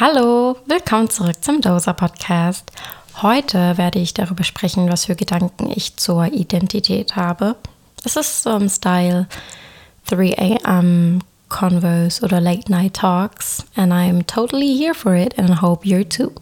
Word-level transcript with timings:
Hallo, 0.00 0.56
willkommen 0.66 1.08
zurück 1.08 1.36
zum 1.40 1.60
Dosa 1.60 1.92
Podcast. 1.92 2.72
Heute 3.22 3.78
werde 3.78 4.00
ich 4.00 4.12
darüber 4.12 4.42
sprechen, 4.42 4.90
was 4.90 5.04
für 5.04 5.14
Gedanken 5.14 5.70
ich 5.70 5.96
zur 5.96 6.24
Identität 6.32 7.14
habe. 7.14 7.54
Es 8.04 8.16
ist 8.16 8.42
so 8.42 8.56
im 8.56 8.68
Style 8.68 9.28
3 10.06 10.36
a.m. 10.64 11.20
Convos 11.48 12.24
oder 12.24 12.40
Late 12.40 12.72
Night 12.72 12.94
Talks, 12.94 13.64
and 13.76 13.92
I'm 13.92 14.26
totally 14.26 14.76
here 14.76 14.94
for 14.94 15.14
it 15.14 15.38
and 15.38 15.62
hope 15.62 15.86
you're 15.86 16.02
too. 16.02 16.32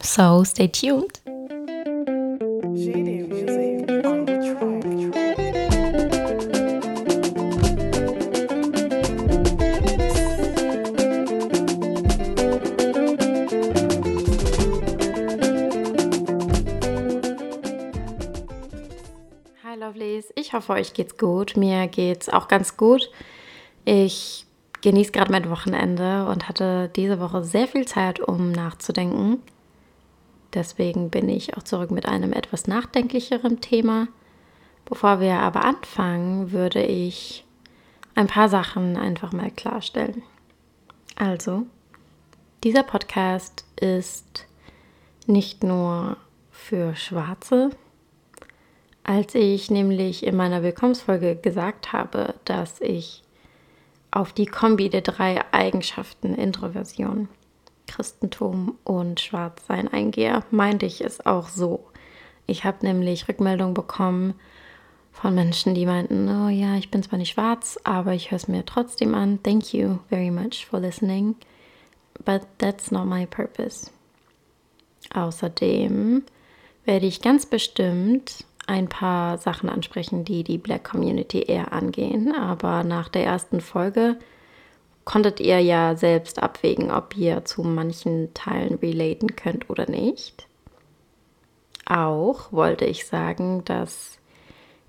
So 0.00 0.42
stay 0.44 0.68
tuned. 0.68 1.20
Hoffe, 20.62 20.74
euch 20.74 20.94
geht's 20.94 21.18
gut. 21.18 21.56
Mir 21.56 21.88
geht's 21.88 22.28
auch 22.28 22.46
ganz 22.46 22.76
gut. 22.76 23.10
Ich 23.84 24.46
genieße 24.80 25.10
gerade 25.10 25.32
mein 25.32 25.50
Wochenende 25.50 26.26
und 26.26 26.48
hatte 26.48 26.88
diese 26.94 27.18
Woche 27.18 27.42
sehr 27.42 27.66
viel 27.66 27.86
Zeit, 27.86 28.20
um 28.20 28.52
nachzudenken. 28.52 29.42
Deswegen 30.54 31.10
bin 31.10 31.28
ich 31.28 31.56
auch 31.56 31.64
zurück 31.64 31.90
mit 31.90 32.06
einem 32.06 32.32
etwas 32.32 32.68
nachdenklicheren 32.68 33.60
Thema. 33.60 34.06
Bevor 34.84 35.20
wir 35.20 35.34
aber 35.34 35.64
anfangen, 35.64 36.52
würde 36.52 36.82
ich 36.82 37.44
ein 38.14 38.28
paar 38.28 38.48
Sachen 38.48 38.96
einfach 38.96 39.32
mal 39.32 39.50
klarstellen. 39.50 40.22
Also, 41.16 41.66
dieser 42.62 42.84
Podcast 42.84 43.64
ist 43.80 44.46
nicht 45.26 45.64
nur 45.64 46.16
für 46.50 46.94
Schwarze, 46.94 47.70
als 49.04 49.34
ich 49.34 49.70
nämlich 49.70 50.24
in 50.24 50.36
meiner 50.36 50.62
Willkommensfolge 50.62 51.36
gesagt 51.36 51.92
habe, 51.92 52.34
dass 52.44 52.80
ich 52.80 53.22
auf 54.10 54.32
die 54.32 54.46
Kombi 54.46 54.90
der 54.90 55.00
drei 55.00 55.42
Eigenschaften 55.52 56.34
Introversion, 56.34 57.28
Christentum 57.86 58.78
und 58.84 59.20
Schwarzsein 59.20 59.88
eingehe, 59.88 60.44
meinte 60.50 60.86
ich 60.86 61.00
es 61.00 61.24
auch 61.26 61.48
so. 61.48 61.84
Ich 62.46 62.64
habe 62.64 62.84
nämlich 62.86 63.28
Rückmeldungen 63.28 63.74
bekommen 63.74 64.34
von 65.12 65.34
Menschen, 65.34 65.74
die 65.74 65.86
meinten, 65.86 66.28
oh 66.28 66.48
ja, 66.48 66.76
ich 66.76 66.90
bin 66.90 67.02
zwar 67.02 67.18
nicht 67.18 67.32
schwarz, 67.32 67.78
aber 67.84 68.12
ich 68.12 68.30
höre 68.30 68.36
es 68.36 68.48
mir 68.48 68.64
trotzdem 68.64 69.14
an. 69.14 69.42
Thank 69.42 69.72
you 69.72 69.98
very 70.08 70.30
much 70.30 70.66
for 70.66 70.80
listening. 70.80 71.36
But 72.24 72.42
that's 72.58 72.90
not 72.90 73.06
my 73.06 73.26
purpose. 73.26 73.90
Außerdem 75.14 76.22
werde 76.84 77.06
ich 77.06 77.20
ganz 77.20 77.46
bestimmt 77.46 78.44
ein 78.66 78.88
paar 78.88 79.38
Sachen 79.38 79.68
ansprechen, 79.68 80.24
die 80.24 80.44
die 80.44 80.58
Black 80.58 80.84
Community 80.84 81.40
eher 81.42 81.72
angehen. 81.72 82.34
Aber 82.34 82.84
nach 82.84 83.08
der 83.08 83.24
ersten 83.24 83.60
Folge 83.60 84.16
konntet 85.04 85.40
ihr 85.40 85.60
ja 85.60 85.96
selbst 85.96 86.42
abwägen, 86.42 86.90
ob 86.90 87.16
ihr 87.16 87.44
zu 87.44 87.62
manchen 87.62 88.32
Teilen 88.34 88.76
relaten 88.76 89.34
könnt 89.36 89.68
oder 89.68 89.90
nicht. 89.90 90.46
Auch 91.86 92.52
wollte 92.52 92.84
ich 92.84 93.06
sagen, 93.06 93.64
dass 93.64 94.18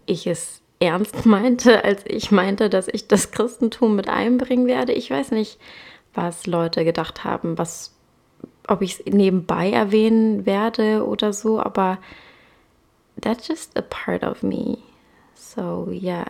ich 0.06 0.28
es 0.28 0.62
ernst 0.80 1.26
meinte, 1.26 1.84
als 1.84 2.04
ich 2.06 2.32
meinte, 2.32 2.70
dass 2.70 2.88
ich 2.88 3.08
das 3.08 3.32
Christentum 3.32 3.96
mit 3.96 4.08
einbringen 4.08 4.68
werde. 4.68 4.94
Ich 4.94 5.10
weiß 5.10 5.32
nicht, 5.32 5.60
was 6.14 6.46
Leute 6.46 6.86
gedacht 6.86 7.24
haben, 7.24 7.58
was, 7.58 7.96
ob 8.68 8.82
ich 8.84 9.00
es 9.00 9.06
nebenbei 9.14 9.72
erwähnen 9.72 10.46
werde 10.46 11.06
oder 11.08 11.34
so, 11.34 11.60
aber 11.60 11.98
that's 13.24 13.48
just 13.48 13.78
a 13.78 13.82
part 13.82 14.24
of 14.24 14.44
me. 14.44 14.78
So, 15.34 15.90
yeah. 15.92 16.28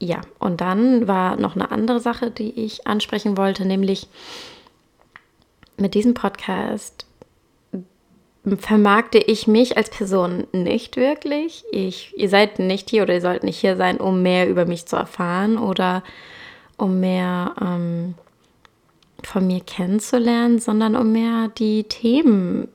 Ja, 0.00 0.20
und 0.38 0.60
dann 0.60 1.08
war 1.08 1.36
noch 1.36 1.56
eine 1.56 1.70
andere 1.70 2.00
Sache, 2.00 2.30
die 2.30 2.50
ich 2.50 2.86
ansprechen 2.86 3.36
wollte, 3.36 3.64
nämlich 3.64 4.08
mit 5.76 5.94
diesem 5.94 6.14
Podcast 6.14 7.06
vermarkte 8.58 9.18
ich 9.18 9.46
mich 9.46 9.76
als 9.76 9.90
Person 9.90 10.46
nicht 10.52 10.96
wirklich. 10.96 11.64
Ich, 11.72 12.14
ihr 12.16 12.28
seid 12.28 12.58
nicht 12.60 12.88
hier 12.90 13.02
oder 13.02 13.14
ihr 13.14 13.20
sollt 13.20 13.42
nicht 13.42 13.58
hier 13.58 13.76
sein, 13.76 13.98
um 13.98 14.22
mehr 14.22 14.48
über 14.48 14.64
mich 14.64 14.86
zu 14.86 14.96
erfahren 14.96 15.58
oder 15.58 16.02
um 16.76 17.00
mehr 17.00 17.54
ähm, 17.60 18.14
von 19.22 19.46
mir 19.46 19.60
kennenzulernen, 19.60 20.60
sondern 20.60 20.94
um 20.96 21.12
mehr 21.12 21.48
die 21.48 21.84
Themen 21.84 22.68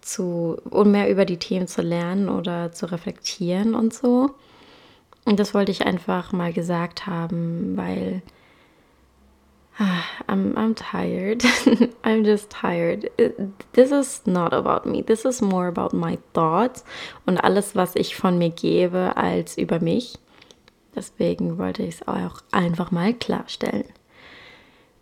zu, 0.00 0.56
um 0.70 0.90
mehr 0.90 1.10
über 1.10 1.24
die 1.24 1.38
Themen 1.38 1.66
zu 1.66 1.82
lernen 1.82 2.28
oder 2.28 2.72
zu 2.72 2.90
reflektieren 2.90 3.74
und 3.74 3.94
so. 3.94 4.30
Und 5.24 5.38
das 5.38 5.54
wollte 5.54 5.72
ich 5.72 5.86
einfach 5.86 6.32
mal 6.32 6.52
gesagt 6.52 7.06
haben, 7.06 7.76
weil 7.76 8.22
ah, 9.78 10.02
I'm, 10.26 10.54
I'm 10.54 10.74
tired. 10.74 11.42
I'm 12.02 12.24
just 12.24 12.50
tired. 12.50 13.10
This 13.72 13.90
is 13.90 14.22
not 14.26 14.52
about 14.52 14.88
me. 14.88 15.02
This 15.02 15.24
is 15.24 15.40
more 15.40 15.68
about 15.68 15.96
my 15.96 16.18
thoughts 16.32 16.84
und 17.26 17.38
alles, 17.38 17.76
was 17.76 17.96
ich 17.96 18.16
von 18.16 18.38
mir 18.38 18.50
gebe, 18.50 19.16
als 19.16 19.58
über 19.58 19.80
mich. 19.80 20.18
Deswegen 20.94 21.58
wollte 21.58 21.82
ich 21.82 21.96
es 21.96 22.08
auch 22.08 22.42
einfach 22.50 22.90
mal 22.90 23.14
klarstellen. 23.14 23.84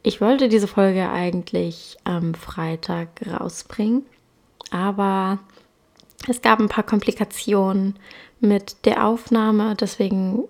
Ich 0.03 0.20
wollte 0.20 0.48
diese 0.48 0.69
Folge 0.69 1.10
eigentlich 1.10 1.97
am 2.04 2.34
Freitag 2.34 3.08
rausbringen, 3.26 4.06
aber 4.70 5.38
es 6.28 6.42
gab 6.42 6.60
ein 6.60 6.68
paar 6.68 6.84
Komplikationen 6.84 7.96
mit 8.40 8.84
der 8.84 9.06
Aufnahme, 9.06 9.74
deswegen 9.74 10.44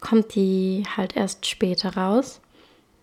kommt 0.00 0.34
die 0.34 0.84
halt 0.96 1.16
erst 1.16 1.46
später 1.46 1.96
raus. 1.96 2.40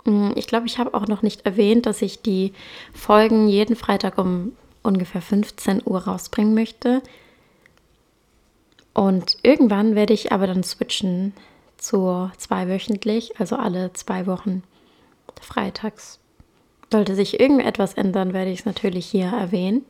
Mm, 0.05 0.31
ich 0.35 0.47
glaube, 0.47 0.67
ich 0.67 0.77
habe 0.77 0.93
auch 0.93 1.07
noch 1.07 1.21
nicht 1.21 1.45
erwähnt, 1.45 1.85
dass 1.85 2.01
ich 2.01 2.21
die 2.21 2.53
Folgen 2.93 3.47
jeden 3.47 3.75
Freitag 3.75 4.17
um 4.17 4.53
ungefähr 4.83 5.21
15 5.21 5.81
Uhr 5.85 6.03
rausbringen 6.03 6.53
möchte. 6.53 7.01
Und 8.93 9.37
irgendwann 9.41 9.95
werde 9.95 10.13
ich 10.13 10.31
aber 10.31 10.45
dann 10.45 10.63
switchen 10.63 11.33
zu 11.77 12.29
zweiwöchentlich, 12.37 13.39
also 13.39 13.55
alle 13.55 13.91
zwei 13.93 14.27
Wochen 14.27 14.63
freitags. 15.41 16.19
Sollte 16.91 17.15
sich 17.15 17.39
irgendetwas 17.39 17.95
ändern, 17.95 18.33
werde 18.33 18.51
ich 18.51 18.59
es 18.59 18.65
natürlich 18.65 19.07
hier 19.07 19.25
erwähnen. 19.25 19.83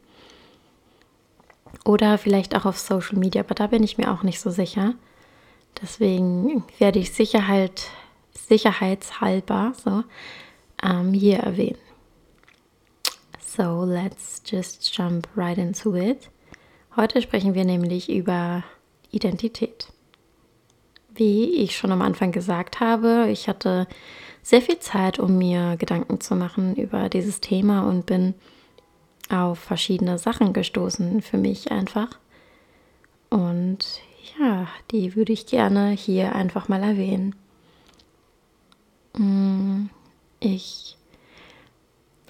Oder 1.85 2.17
vielleicht 2.17 2.55
auch 2.55 2.65
auf 2.65 2.77
Social 2.77 3.17
Media, 3.17 3.41
aber 3.41 3.55
da 3.55 3.67
bin 3.67 3.83
ich 3.83 3.97
mir 3.97 4.11
auch 4.11 4.23
nicht 4.23 4.39
so 4.39 4.49
sicher. 4.49 4.95
Deswegen 5.81 6.63
werde 6.77 6.99
ich 6.99 7.11
Sicherheit, 7.11 7.89
sicherheitshalber 8.33 9.73
so, 9.83 10.03
ähm, 10.81 11.13
hier 11.13 11.39
erwähnen. 11.39 11.77
So, 13.39 13.83
let's 13.85 14.41
just 14.45 14.95
jump 14.95 15.27
right 15.35 15.57
into 15.57 15.95
it. 15.95 16.29
Heute 16.95 17.21
sprechen 17.21 17.53
wir 17.53 17.65
nämlich 17.65 18.09
über 18.09 18.63
Identität. 19.11 19.87
Wie 21.09 21.55
ich 21.55 21.77
schon 21.77 21.91
am 21.91 22.01
Anfang 22.01 22.31
gesagt 22.31 22.79
habe, 22.79 23.27
ich 23.29 23.47
hatte 23.47 23.87
sehr 24.41 24.61
viel 24.61 24.79
Zeit, 24.79 25.19
um 25.19 25.37
mir 25.37 25.77
Gedanken 25.77 26.19
zu 26.19 26.35
machen 26.35 26.75
über 26.75 27.09
dieses 27.09 27.41
Thema 27.41 27.87
und 27.87 28.05
bin 28.05 28.33
auf 29.29 29.59
verschiedene 29.59 30.17
Sachen 30.17 30.53
gestoßen 30.53 31.21
für 31.21 31.37
mich 31.37 31.71
einfach. 31.71 32.19
Und 33.29 34.01
ja, 34.39 34.67
die 34.91 35.15
würde 35.15 35.33
ich 35.33 35.45
gerne 35.45 35.91
hier 35.91 36.35
einfach 36.35 36.67
mal 36.67 36.83
erwähnen. 36.83 37.35
Mm, 39.17 39.85
ich 40.39 40.97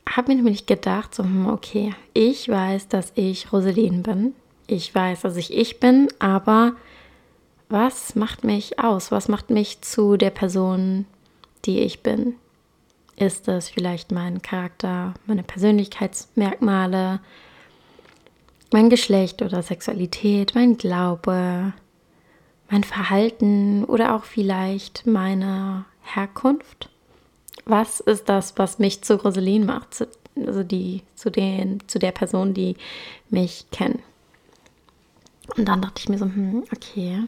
habe 0.07 0.31
mir 0.31 0.35
nämlich 0.35 0.65
gedacht, 0.65 1.15
so, 1.15 1.23
hm, 1.23 1.47
okay, 1.47 1.93
ich 2.13 2.47
weiß, 2.49 2.87
dass 2.87 3.11
ich 3.15 3.51
Roseline 3.51 4.01
bin. 4.01 4.35
Ich 4.67 4.93
weiß, 4.93 5.21
dass 5.21 5.37
ich 5.37 5.53
ich 5.53 5.79
bin, 5.79 6.07
aber 6.19 6.73
was 7.69 8.15
macht 8.15 8.43
mich 8.43 8.79
aus? 8.79 9.11
Was 9.11 9.27
macht 9.27 9.49
mich 9.49 9.81
zu 9.81 10.15
der 10.15 10.29
Person, 10.29 11.05
die 11.65 11.79
ich 11.79 12.01
bin? 12.01 12.35
Ist 13.15 13.47
es 13.47 13.69
vielleicht 13.69 14.11
mein 14.11 14.41
Charakter, 14.41 15.13
meine 15.25 15.43
Persönlichkeitsmerkmale, 15.43 17.19
mein 18.71 18.89
Geschlecht 18.89 19.41
oder 19.41 19.61
Sexualität, 19.61 20.55
mein 20.55 20.77
Glaube, 20.77 21.73
mein 22.69 22.83
Verhalten 22.83 23.83
oder 23.85 24.15
auch 24.15 24.23
vielleicht 24.23 25.05
meine 25.05 25.85
Herkunft? 26.01 26.89
Was 27.65 27.99
ist 27.99 28.27
das, 28.29 28.57
was 28.57 28.79
mich 28.79 29.03
zu 29.03 29.21
Rosaline 29.23 29.65
macht, 29.65 30.07
also 30.35 30.63
die, 30.63 31.03
zu, 31.15 31.29
den, 31.29 31.87
zu 31.87 31.99
der 31.99 32.11
Person, 32.11 32.55
die 32.55 32.75
mich 33.29 33.65
kennen? 33.71 34.01
Und 35.55 35.67
dann 35.67 35.81
dachte 35.81 35.99
ich 35.99 36.09
mir 36.09 36.17
so, 36.17 36.25
hm, 36.25 36.63
okay, 36.75 37.27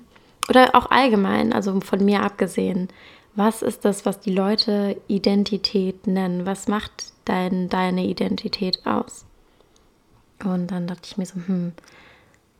oder 0.49 0.75
auch 0.75 0.91
allgemein, 0.91 1.53
also 1.53 1.79
von 1.81 2.03
mir 2.03 2.23
abgesehen, 2.23 2.89
was 3.35 3.61
ist 3.61 3.85
das, 3.85 4.05
was 4.05 4.19
die 4.19 4.33
Leute 4.33 4.99
Identität 5.07 6.07
nennen? 6.07 6.45
Was 6.45 6.67
macht 6.67 7.13
dein, 7.25 7.69
deine 7.69 8.05
Identität 8.05 8.85
aus? 8.85 9.25
Und 10.43 10.67
dann 10.67 10.87
dachte 10.87 11.03
ich 11.05 11.17
mir 11.17 11.25
so, 11.25 11.35
hm, 11.35 11.73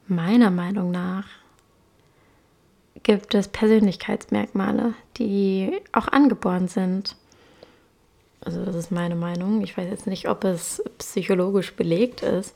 meiner 0.08 0.52
Meinung 0.52 0.92
nach 0.92 1.26
gibt 3.04 3.36
es 3.36 3.48
Persönlichkeitsmerkmale, 3.48 4.94
die 5.18 5.80
auch 5.92 6.08
angeboren 6.08 6.68
sind. 6.68 7.16
Also 8.42 8.66
das 8.66 8.76
ist 8.76 8.92
meine 8.92 9.16
Meinung. 9.16 9.62
Ich 9.62 9.78
weiß 9.78 9.88
jetzt 9.90 10.08
nicht, 10.08 10.28
ob 10.28 10.44
es 10.44 10.84
psychologisch 10.98 11.74
belegt 11.76 12.22
ist. 12.22 12.56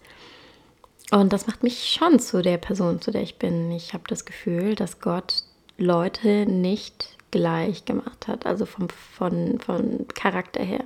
Und 1.11 1.33
das 1.33 1.47
macht 1.47 1.63
mich 1.63 1.89
schon 1.89 2.19
zu 2.19 2.41
der 2.41 2.57
Person, 2.57 3.01
zu 3.01 3.11
der 3.11 3.21
ich 3.21 3.37
bin. 3.37 3.71
Ich 3.71 3.93
habe 3.93 4.03
das 4.07 4.25
Gefühl, 4.25 4.75
dass 4.75 4.99
Gott 4.99 5.43
Leute 5.77 6.45
nicht 6.45 7.17
gleich 7.31 7.85
gemacht 7.85 8.27
hat, 8.27 8.45
also 8.45 8.65
vom, 8.65 8.89
von, 8.89 9.59
von 9.59 10.07
Charakter 10.13 10.63
her. 10.63 10.83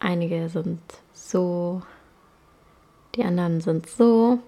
Einige 0.00 0.48
sind 0.48 0.80
so, 1.12 1.82
die 3.14 3.24
anderen 3.24 3.60
sind 3.60 3.88
so. 3.88 4.38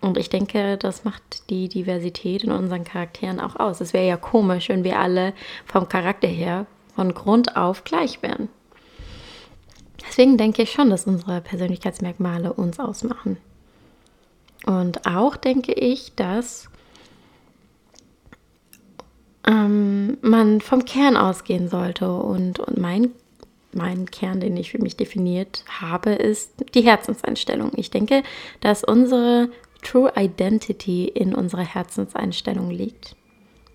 Und 0.00 0.18
ich 0.18 0.28
denke, 0.28 0.76
das 0.76 1.04
macht 1.04 1.48
die 1.50 1.68
Diversität 1.68 2.44
in 2.44 2.52
unseren 2.52 2.84
Charakteren 2.84 3.40
auch 3.40 3.56
aus. 3.56 3.80
Es 3.80 3.92
wäre 3.92 4.06
ja 4.06 4.16
komisch, 4.16 4.68
wenn 4.68 4.84
wir 4.84 4.98
alle 4.98 5.32
vom 5.64 5.88
Charakter 5.88 6.28
her 6.28 6.66
von 6.94 7.12
Grund 7.14 7.56
auf 7.56 7.84
gleich 7.84 8.22
wären. 8.22 8.48
Deswegen 10.06 10.38
denke 10.38 10.62
ich 10.62 10.72
schon, 10.72 10.90
dass 10.90 11.06
unsere 11.06 11.40
Persönlichkeitsmerkmale 11.40 12.52
uns 12.52 12.78
ausmachen. 12.78 13.38
Und 14.64 15.06
auch 15.06 15.36
denke 15.36 15.72
ich, 15.72 16.14
dass 16.14 16.68
ähm, 19.46 20.18
man 20.22 20.60
vom 20.60 20.84
Kern 20.84 21.16
ausgehen 21.16 21.68
sollte. 21.68 22.12
Und, 22.12 22.58
und 22.58 22.78
mein, 22.78 23.10
mein 23.72 24.10
Kern, 24.10 24.40
den 24.40 24.56
ich 24.56 24.72
für 24.72 24.82
mich 24.82 24.96
definiert 24.96 25.64
habe, 25.80 26.10
ist 26.10 26.52
die 26.74 26.82
Herzenseinstellung. 26.82 27.72
Ich 27.76 27.90
denke, 27.90 28.22
dass 28.60 28.84
unsere 28.84 29.50
True 29.82 30.12
Identity 30.16 31.06
in 31.06 31.34
unserer 31.34 31.64
Herzenseinstellung 31.64 32.70
liegt. 32.70 33.14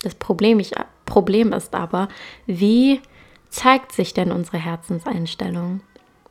Das 0.01 0.15
Problem, 0.15 0.59
ich, 0.59 0.71
Problem 1.05 1.53
ist 1.53 1.73
aber, 1.73 2.09
wie 2.47 2.99
zeigt 3.49 3.91
sich 3.91 4.13
denn 4.13 4.31
unsere 4.31 4.57
Herzenseinstellung? 4.57 5.81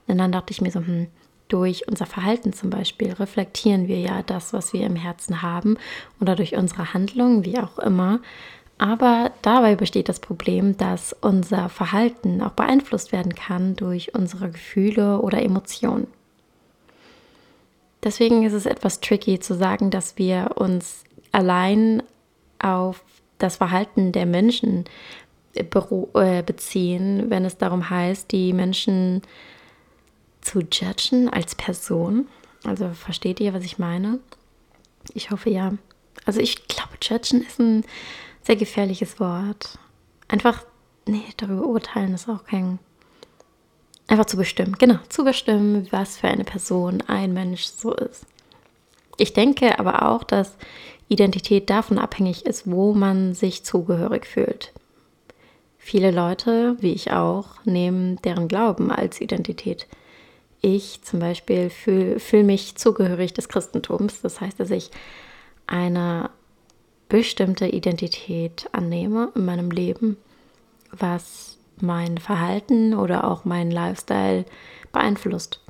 Und 0.06 0.18
dann 0.18 0.32
dachte 0.32 0.52
ich 0.52 0.60
mir 0.60 0.70
so, 0.70 0.80
hm, 0.80 1.06
durch 1.48 1.88
unser 1.88 2.06
Verhalten 2.06 2.52
zum 2.52 2.70
Beispiel 2.70 3.12
reflektieren 3.12 3.88
wir 3.88 3.98
ja 4.00 4.22
das, 4.22 4.52
was 4.52 4.72
wir 4.72 4.86
im 4.86 4.96
Herzen 4.96 5.42
haben 5.42 5.78
oder 6.20 6.36
durch 6.36 6.56
unsere 6.56 6.94
Handlungen, 6.94 7.44
wie 7.44 7.58
auch 7.58 7.78
immer. 7.78 8.20
Aber 8.80 9.30
dabei 9.42 9.76
besteht 9.76 10.08
das 10.08 10.20
Problem, 10.20 10.74
dass 10.78 11.14
unser 11.20 11.68
Verhalten 11.68 12.40
auch 12.40 12.52
beeinflusst 12.52 13.12
werden 13.12 13.34
kann 13.34 13.76
durch 13.76 14.14
unsere 14.14 14.50
Gefühle 14.50 15.20
oder 15.20 15.42
Emotionen. 15.42 16.06
Deswegen 18.02 18.42
ist 18.42 18.54
es 18.54 18.64
etwas 18.64 19.00
tricky 19.00 19.38
zu 19.38 19.54
sagen, 19.54 19.90
dass 19.90 20.16
wir 20.16 20.52
uns 20.54 21.04
allein 21.30 22.02
auf 22.58 23.04
das 23.36 23.56
Verhalten 23.56 24.12
der 24.12 24.24
Menschen 24.24 24.86
äh, 25.52 26.42
beziehen, 26.42 27.26
wenn 27.28 27.44
es 27.44 27.58
darum 27.58 27.90
heißt, 27.90 28.32
die 28.32 28.54
Menschen 28.54 29.20
zu 30.40 30.60
judgen 30.60 31.28
als 31.28 31.54
Person. 31.54 32.28
Also 32.64 32.88
versteht 32.94 33.40
ihr, 33.40 33.52
was 33.52 33.64
ich 33.64 33.78
meine? 33.78 34.20
Ich 35.12 35.30
hoffe 35.30 35.50
ja. 35.50 35.74
Also 36.24 36.40
ich 36.40 36.66
glaube, 36.66 36.92
judgen 37.02 37.42
ist 37.42 37.60
ein 37.60 37.84
sehr 38.42 38.56
gefährliches 38.56 39.20
Wort. 39.20 39.78
Einfach, 40.28 40.64
nee, 41.06 41.24
darüber 41.36 41.66
urteilen 41.66 42.14
ist 42.14 42.28
auch 42.28 42.44
kein. 42.44 42.78
Einfach 44.06 44.26
zu 44.26 44.36
bestimmen, 44.36 44.74
genau, 44.76 44.98
zu 45.08 45.22
bestimmen, 45.22 45.86
was 45.92 46.16
für 46.16 46.26
eine 46.26 46.42
Person 46.42 47.00
ein 47.06 47.32
Mensch 47.32 47.66
so 47.66 47.94
ist. 47.94 48.26
Ich 49.18 49.34
denke 49.34 49.78
aber 49.78 50.08
auch, 50.08 50.24
dass 50.24 50.56
Identität 51.06 51.70
davon 51.70 51.96
abhängig 51.96 52.44
ist, 52.44 52.68
wo 52.68 52.92
man 52.92 53.34
sich 53.34 53.62
zugehörig 53.62 54.26
fühlt. 54.26 54.72
Viele 55.78 56.10
Leute, 56.10 56.76
wie 56.80 56.92
ich 56.92 57.12
auch, 57.12 57.64
nehmen 57.64 58.16
deren 58.22 58.48
Glauben 58.48 58.90
als 58.90 59.20
Identität 59.20 59.86
ich 60.62 61.02
zum 61.02 61.20
Beispiel 61.20 61.70
fühle 61.70 62.20
fühl 62.20 62.44
mich 62.44 62.76
zugehörig 62.76 63.32
des 63.32 63.48
Christentums. 63.48 64.20
Das 64.20 64.40
heißt, 64.40 64.60
dass 64.60 64.70
ich 64.70 64.90
eine 65.66 66.30
bestimmte 67.10 67.66
Identität 67.66 68.70
annehme 68.72 69.30
in 69.34 69.44
meinem 69.44 69.70
Leben, 69.70 70.16
was 70.90 71.58
mein 71.80 72.16
Verhalten 72.16 72.94
oder 72.94 73.24
auch 73.24 73.44
meinen 73.44 73.70
Lifestyle 73.70 74.46
beeinflusst. 74.92 75.60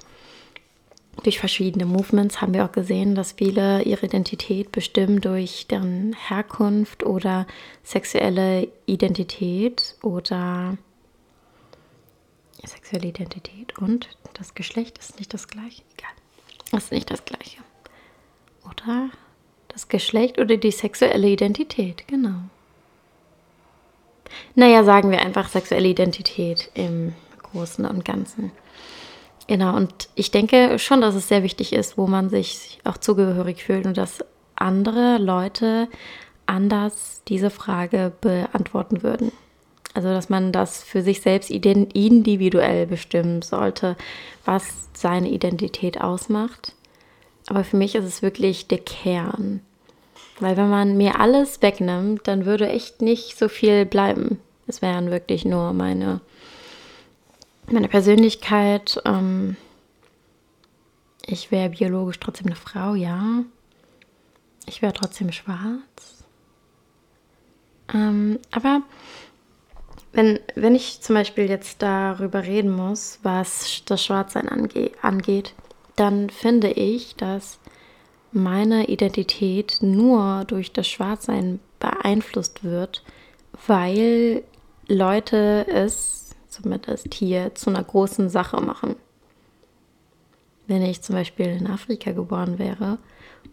Durch 1.25 1.39
verschiedene 1.39 1.87
Movements 1.87 2.41
haben 2.41 2.55
wir 2.55 2.65
auch 2.65 2.73
gesehen, 2.73 3.15
dass 3.15 3.33
viele 3.33 3.83
ihre 3.83 4.07
Identität 4.07 4.71
bestimmen 4.71 5.21
durch 5.21 5.67
deren 5.67 6.15
Herkunft 6.15 7.05
oder 7.05 7.47
sexuelle 7.83 8.69
Identität 8.87 9.97
oder 10.03 10.79
sexuelle 12.65 13.09
Identität 13.09 13.79
und 13.79 14.09
das 14.35 14.55
Geschlecht 14.55 14.99
ist 14.99 15.19
nicht 15.19 15.33
das 15.33 15.49
gleiche. 15.49 15.83
Egal. 15.97 16.79
Ist 16.79 16.93
nicht 16.93 17.11
das 17.11 17.25
gleiche. 17.25 17.63
Oder 18.65 19.11
das 19.81 19.89
Geschlecht 19.89 20.39
oder 20.39 20.57
die 20.57 20.71
sexuelle 20.71 21.29
Identität, 21.29 22.07
genau. 22.07 22.43
Naja, 24.55 24.85
sagen 24.85 25.11
wir 25.11 25.21
einfach 25.21 25.49
sexuelle 25.49 25.89
Identität 25.89 26.71
im 26.75 27.15
Großen 27.43 27.85
und 27.87 28.05
Ganzen. 28.05 28.53
Genau, 29.49 29.75
und 29.75 30.09
ich 30.15 30.31
denke 30.31 30.79
schon, 30.79 31.01
dass 31.01 31.15
es 31.15 31.29
sehr 31.29 31.43
wichtig 31.43 31.73
ist, 31.73 31.99
wo 31.99 32.07
man 32.07 32.29
sich 32.31 32.79
auch 32.85 32.99
zugehörig 32.99 33.65
fühlt 33.65 33.87
und 33.87 33.97
dass 33.97 34.25
andere 34.55 35.19
Leute 35.19 35.89
anders 36.47 37.23
diese 37.27 37.51
Frage 37.51 38.13
beantworten 38.21 39.03
würden. 39.03 39.33
Also, 39.95 40.09
dass 40.11 40.29
man 40.29 40.53
das 40.53 40.85
für 40.85 41.03
sich 41.03 41.21
selbst 41.21 41.51
individuell 41.51 42.87
bestimmen 42.87 43.43
sollte, 43.43 43.97
was 44.45 44.89
seine 44.93 45.31
Identität 45.31 46.01
ausmacht. 46.01 46.75
Aber 47.49 47.65
für 47.65 47.77
mich 47.77 47.97
ist 47.97 48.05
es 48.05 48.23
wirklich 48.23 48.69
der 48.69 48.79
Kern. 48.79 49.63
Weil 50.41 50.57
wenn 50.57 50.71
man 50.71 50.97
mir 50.97 51.21
alles 51.21 51.63
wegnimmt, 51.63 52.27
dann 52.27 52.47
würde 52.47 52.69
echt 52.69 53.03
nicht 53.03 53.39
so 53.39 53.49
viel 53.49 53.85
bleiben. 53.87 54.41
Es 54.67 54.83
wären 54.83 55.11
wirklich 55.11 55.45
nur 55.45 55.73
meine, 55.73 56.21
meine 57.71 57.89
Persönlichkeit. 57.89 59.01
Ähm, 59.05 59.57
ich 61.27 61.51
wäre 61.51 61.71
biologisch 61.71 62.19
trotzdem 62.19 62.47
eine 62.47 62.57
Frau, 62.57 62.95
ja. 62.95 63.45
Ich 64.67 64.83
wäre 64.83 64.93
trotzdem 64.93 65.31
schwarz. 65.33 66.25
Ähm, 67.93 68.39
aber 68.51 68.83
wenn, 70.13 70.41
wenn 70.55 70.75
ich 70.75 71.01
zum 71.03 71.15
Beispiel 71.15 71.49
jetzt 71.49 71.83
darüber 71.83 72.43
reden 72.45 72.71
muss, 72.71 73.19
was 73.23 73.83
das 73.85 74.05
Schwarzsein 74.05 74.49
ange 74.49 74.91
angeht, 75.03 75.55
dann 75.97 76.31
finde 76.31 76.71
ich, 76.71 77.15
dass 77.17 77.59
meine 78.33 78.89
Identität 78.89 79.79
nur 79.81 80.45
durch 80.47 80.73
das 80.73 80.89
Schwarzsein 80.89 81.61
beeinflusst 81.79 82.63
wird, 82.65 83.03
weil 83.67 84.43
Leute 84.87 85.67
es, 85.69 86.31
zumindest 86.49 87.15
hier, 87.15 87.55
zu 87.55 87.71
einer 87.71 87.83
großen 87.83 88.29
Sache 88.29 88.61
machen. 88.61 88.97
Wenn 90.67 90.83
ich 90.83 91.03
zum 91.03 91.17
Beispiel 91.17 91.47
in 91.47 91.67
Afrika 91.67 92.13
geboren 92.13 92.59
wäre, 92.59 92.99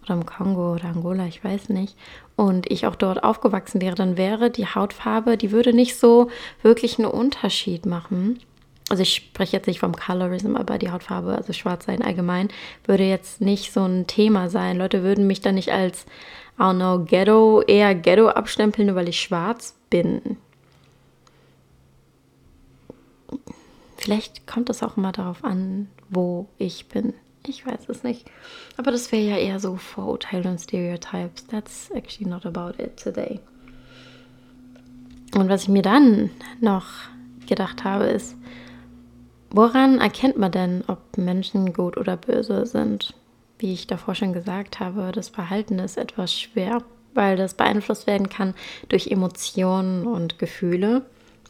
oder 0.03 0.13
im 0.13 0.25
Kongo 0.25 0.73
oder 0.73 0.85
Angola, 0.85 1.25
ich 1.25 1.43
weiß 1.43 1.69
nicht, 1.69 1.95
und 2.35 2.69
ich 2.71 2.85
auch 2.85 2.95
dort 2.95 3.23
aufgewachsen 3.23 3.81
wäre, 3.81 3.95
dann 3.95 4.17
wäre 4.17 4.49
die 4.49 4.67
Hautfarbe, 4.67 5.37
die 5.37 5.51
würde 5.51 5.73
nicht 5.73 5.97
so 5.97 6.29
wirklich 6.61 6.99
einen 6.99 7.07
Unterschied 7.07 7.85
machen. 7.85 8.39
Also 8.89 9.03
ich 9.03 9.15
spreche 9.15 9.57
jetzt 9.57 9.67
nicht 9.67 9.79
vom 9.79 9.95
Colorism, 9.95 10.55
aber 10.55 10.77
die 10.77 10.91
Hautfarbe, 10.91 11.35
also 11.35 11.51
schwarz 11.51 11.85
sein 11.85 12.01
allgemein, 12.01 12.47
würde 12.85 13.03
jetzt 13.03 13.41
nicht 13.41 13.73
so 13.73 13.83
ein 13.83 14.07
Thema 14.07 14.49
sein. 14.49 14.77
Leute 14.77 15.03
würden 15.03 15.27
mich 15.27 15.41
dann 15.41 15.55
nicht 15.55 15.71
als, 15.71 16.05
I 16.57 16.61
don't 16.61 16.75
know, 16.75 17.03
Ghetto, 17.03 17.61
eher 17.61 17.93
Ghetto 17.95 18.29
abstempeln, 18.29 18.87
nur 18.87 18.95
weil 18.95 19.09
ich 19.09 19.19
schwarz 19.19 19.75
bin. 19.89 20.37
Vielleicht 23.97 24.47
kommt 24.47 24.69
es 24.69 24.81
auch 24.83 24.95
immer 24.95 25.11
darauf 25.11 25.43
an, 25.43 25.89
wo 26.09 26.47
ich 26.57 26.87
bin. 26.87 27.13
Ich 27.45 27.65
weiß 27.65 27.89
es 27.89 28.03
nicht. 28.03 28.25
Aber 28.77 28.91
das 28.91 29.11
wäre 29.11 29.23
ja 29.23 29.37
eher 29.37 29.59
so 29.59 29.75
Vorurteile 29.75 30.49
und 30.49 30.59
Stereotypes. 30.59 31.47
That's 31.47 31.91
actually 31.91 32.29
not 32.29 32.45
about 32.45 32.81
it 32.81 33.01
today. 33.01 33.41
Und 35.35 35.49
was 35.49 35.63
ich 35.63 35.69
mir 35.69 35.81
dann 35.81 36.29
noch 36.61 36.85
gedacht 37.47 37.83
habe, 37.83 38.05
ist, 38.05 38.37
woran 39.49 39.99
erkennt 39.99 40.37
man 40.37 40.51
denn, 40.51 40.83
ob 40.87 41.17
Menschen 41.17 41.73
gut 41.73 41.97
oder 41.97 42.17
böse 42.17 42.65
sind? 42.65 43.13
Wie 43.59 43.73
ich 43.73 43.87
davor 43.87 44.15
schon 44.15 44.33
gesagt 44.33 44.79
habe, 44.79 45.11
das 45.11 45.29
Verhalten 45.29 45.79
ist 45.79 45.97
etwas 45.97 46.37
schwer 46.37 46.83
weil 47.17 47.35
das 47.35 47.55
beeinflusst 47.55 48.07
werden 48.07 48.29
kann 48.29 48.53
durch 48.87 49.07
Emotionen 49.07 50.05
und 50.05 50.39
Gefühle. 50.39 51.01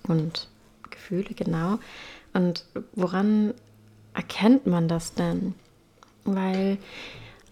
Und 0.07 0.47
Gefühle, 0.89 1.35
genau. 1.35 1.77
Und 2.33 2.65
woran 2.95 3.53
erkennt 4.15 4.65
man 4.65 4.87
das 4.87 5.13
denn? 5.13 5.53
Weil 6.23 6.77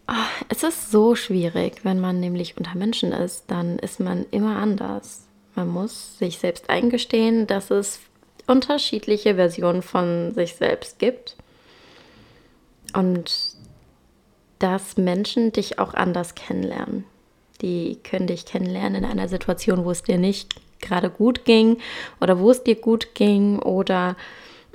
oh, 0.07 0.13
es 0.47 0.63
ist 0.63 0.91
so 0.91 1.15
schwierig, 1.15 1.83
wenn 1.83 1.99
man 1.99 2.21
nämlich 2.21 2.57
unter 2.57 2.75
Menschen 2.75 3.11
ist, 3.11 3.51
dann 3.51 3.77
ist 3.77 3.99
man 3.99 4.25
immer 4.31 4.55
anders. 4.55 5.27
Man 5.53 5.67
muss 5.67 6.17
sich 6.17 6.39
selbst 6.39 6.69
eingestehen, 6.69 7.47
dass 7.47 7.69
es 7.69 7.99
unterschiedliche 8.47 9.35
Versionen 9.35 9.81
von 9.81 10.33
sich 10.33 10.55
selbst 10.55 10.99
gibt 10.99 11.35
und 12.93 13.55
dass 14.59 14.97
Menschen 14.97 15.51
dich 15.51 15.79
auch 15.79 15.93
anders 15.93 16.35
kennenlernen. 16.35 17.05
Die 17.61 17.97
können 18.03 18.27
dich 18.27 18.45
kennenlernen 18.45 19.03
in 19.03 19.09
einer 19.09 19.27
Situation, 19.27 19.85
wo 19.85 19.91
es 19.91 20.03
dir 20.03 20.17
nicht 20.17 20.55
gerade 20.81 21.09
gut 21.09 21.45
ging 21.45 21.77
oder 22.21 22.39
wo 22.39 22.51
es 22.51 22.63
dir 22.63 22.75
gut 22.75 23.15
ging 23.15 23.59
oder 23.59 24.15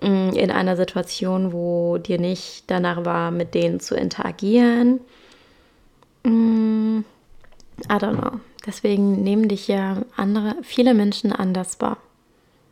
mm, 0.03 0.31
in 0.31 0.51
einer 0.51 0.77
Situation, 0.77 1.53
wo 1.53 1.99
dir 1.99 2.19
nicht 2.19 2.65
danach 2.69 3.05
war, 3.05 3.31
mit 3.31 3.55
denen 3.55 3.81
zu 3.81 3.95
interagieren. 3.95 5.01
Mm, 6.25 7.01
I 7.89 7.95
don't 7.95 8.19
know. 8.19 8.41
Deswegen 8.67 9.23
nehmen 9.23 9.49
dich 9.49 9.69
ja 9.69 10.03
andere, 10.17 10.57
viele 10.63 10.95
Menschen 10.95 11.33
anders 11.33 11.81
wahr. 11.81 11.97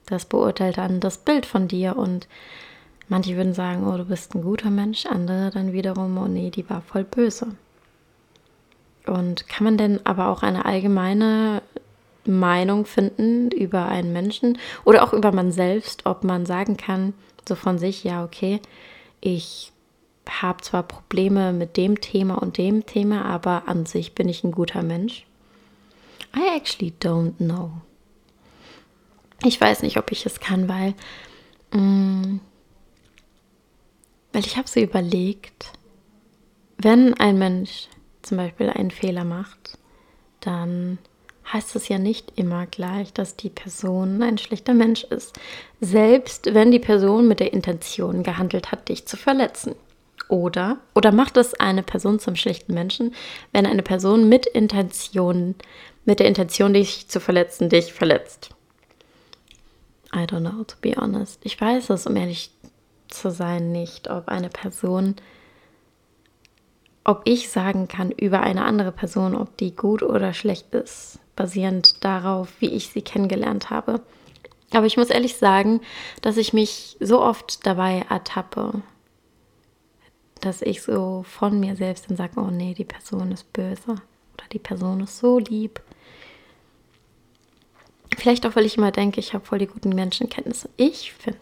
Das 0.08 0.24
beurteilt 0.24 0.78
dann 0.78 1.00
das 1.00 1.18
Bild 1.18 1.44
von 1.46 1.68
dir 1.68 1.96
und 1.96 2.28
manche 3.08 3.36
würden 3.36 3.54
sagen, 3.54 3.86
oh, 3.86 3.96
du 3.96 4.04
bist 4.04 4.34
ein 4.34 4.42
guter 4.42 4.70
Mensch, 4.70 5.06
andere 5.06 5.50
dann 5.50 5.72
wiederum, 5.72 6.16
oh 6.18 6.26
nee, 6.26 6.50
die 6.50 6.68
war 6.68 6.80
voll 6.80 7.04
böse. 7.04 7.48
Und 9.06 9.48
kann 9.48 9.64
man 9.64 9.78
denn 9.78 10.04
aber 10.04 10.28
auch 10.28 10.42
eine 10.42 10.64
allgemeine 10.64 11.62
Meinung 12.24 12.84
finden 12.84 13.50
über 13.50 13.86
einen 13.86 14.12
Menschen 14.12 14.58
oder 14.84 15.02
auch 15.02 15.12
über 15.12 15.32
man 15.32 15.52
selbst, 15.52 16.06
ob 16.06 16.24
man 16.24 16.46
sagen 16.46 16.76
kann, 16.76 17.14
so 17.46 17.54
von 17.54 17.78
sich, 17.78 18.04
ja, 18.04 18.24
okay, 18.24 18.60
ich 19.20 19.72
habe 20.28 20.62
zwar 20.62 20.82
Probleme 20.82 21.52
mit 21.52 21.76
dem 21.76 22.00
Thema 22.00 22.34
und 22.36 22.58
dem 22.58 22.84
Thema, 22.84 23.24
aber 23.24 23.64
an 23.66 23.86
sich 23.86 24.14
bin 24.14 24.28
ich 24.28 24.44
ein 24.44 24.52
guter 24.52 24.82
Mensch. 24.82 25.26
I 26.36 26.56
actually 26.56 26.92
don't 27.00 27.36
know. 27.38 27.70
Ich 29.45 29.61
weiß 29.61 29.83
nicht, 29.83 29.97
ob 29.99 30.11
ich 30.11 30.26
es 30.26 30.40
kann, 30.40 30.68
weil, 30.68 30.95
mh, 31.73 31.80
mm, 31.80 32.40
weil 34.33 34.45
ich 34.45 34.57
habe 34.57 34.68
so 34.68 34.80
überlegt, 34.80 35.73
wenn 36.76 37.14
ein 37.14 37.38
Mensch 37.38 37.88
zum 38.23 38.37
Beispiel 38.37 38.71
einen 38.71 38.90
Fehler 38.90 39.25
macht, 39.25 39.78
dann 40.40 40.99
heißt 41.52 41.76
es 41.76 41.88
ja 41.88 41.99
nicht 41.99 42.33
immer 42.37 42.66
gleich, 42.66 43.12
dass 43.12 43.37
die 43.37 43.49
Person 43.49 44.23
ein 44.23 44.38
schlechter 44.38 44.75
Mensch 44.75 45.04
ist. 45.04 45.38
Selbst 45.80 46.54
wenn 46.54 46.71
die 46.71 46.78
Person 46.78 47.26
mit 47.26 47.40
der 47.40 47.52
Intention 47.52 48.23
gehandelt 48.23 48.71
hat, 48.71 48.88
dich 48.88 49.07
zu 49.07 49.16
verletzen. 49.16 49.75
Oder, 50.28 50.78
oder 50.95 51.11
macht 51.11 51.38
es 51.38 51.54
eine 51.54 51.83
Person 51.83 52.18
zum 52.18 52.37
schlechten 52.37 52.75
Menschen, 52.75 53.14
wenn 53.52 53.64
eine 53.64 53.83
Person 53.83 54.28
mit 54.28 54.45
Intention, 54.45 55.54
mit 56.04 56.21
der 56.21 56.26
Intention, 56.26 56.75
dich 56.75 57.09
zu 57.09 57.18
verletzen, 57.18 57.71
dich 57.71 57.95
verletzt. 57.95 58.50
I 60.14 60.24
don't 60.24 60.40
know, 60.40 60.64
to 60.64 60.76
be 60.80 60.94
honest. 60.96 61.40
Ich 61.44 61.60
weiß 61.60 61.90
es, 61.90 62.06
um 62.06 62.16
ehrlich 62.16 62.50
zu 63.08 63.30
sein, 63.30 63.72
nicht, 63.72 64.08
ob 64.10 64.28
eine 64.28 64.48
Person, 64.48 65.16
ob 67.04 67.22
ich 67.24 67.50
sagen 67.50 67.88
kann 67.88 68.10
über 68.10 68.40
eine 68.40 68.64
andere 68.64 68.92
Person, 68.92 69.34
ob 69.34 69.56
die 69.56 69.74
gut 69.74 70.02
oder 70.02 70.32
schlecht 70.32 70.74
ist, 70.74 71.18
basierend 71.36 72.04
darauf, 72.04 72.48
wie 72.60 72.70
ich 72.70 72.88
sie 72.88 73.02
kennengelernt 73.02 73.70
habe. 73.70 74.00
Aber 74.72 74.86
ich 74.86 74.96
muss 74.96 75.10
ehrlich 75.10 75.36
sagen, 75.36 75.80
dass 76.20 76.36
ich 76.36 76.52
mich 76.52 76.96
so 77.00 77.22
oft 77.22 77.66
dabei 77.66 78.04
ertappe, 78.08 78.82
dass 80.40 80.62
ich 80.62 80.82
so 80.82 81.24
von 81.26 81.58
mir 81.58 81.76
selbst 81.76 82.08
dann 82.08 82.16
sage, 82.16 82.34
oh 82.36 82.50
nee, 82.50 82.74
die 82.74 82.84
Person 82.84 83.32
ist 83.32 83.52
böse 83.52 83.92
oder 83.92 84.44
die 84.52 84.58
Person 84.58 85.00
ist 85.00 85.18
so 85.18 85.38
lieb. 85.38 85.80
Vielleicht 88.18 88.44
auch, 88.46 88.56
weil 88.56 88.66
ich 88.66 88.76
immer 88.76 88.90
denke, 88.90 89.20
ich 89.20 89.32
habe 89.32 89.46
voll 89.46 89.60
die 89.60 89.68
guten 89.68 89.90
Menschenkenntnisse. 89.90 90.68
Ich 90.76 91.12
finde, 91.12 91.38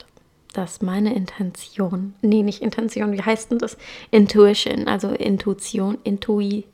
dass 0.53 0.83
meine 0.83 1.15
Intention, 1.15 2.15
nee, 2.21 2.43
nicht 2.43 2.61
Intention, 2.61 3.13
wie 3.13 3.23
heißt 3.23 3.51
denn 3.51 3.59
das? 3.59 3.79
Intuition, 4.11 4.87
also 4.87 5.09
Intuition, 5.09 5.97
Intui, 6.05 6.65